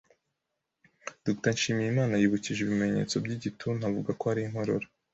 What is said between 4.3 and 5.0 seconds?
ari inkorora